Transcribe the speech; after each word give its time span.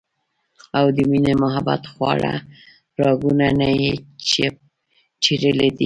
او 0.77 0.85
د 0.95 0.97
مينې 1.09 1.33
محبت 1.43 1.81
خواږۀ 1.91 2.35
راګونه 3.03 3.47
ئې 3.79 3.91
چېړلي 5.23 5.69
دي 5.75 5.79